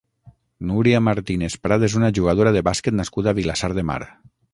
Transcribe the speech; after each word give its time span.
Núria 0.69 1.01
Martínez 1.07 1.57
Prat 1.65 1.85
és 1.87 1.97
una 1.99 2.09
jugadora 2.19 2.53
de 2.57 2.63
bàsquet 2.69 2.97
nascuda 3.01 3.33
a 3.35 3.39
Vilassar 3.41 3.71
de 3.81 3.85
Mar. 3.91 3.99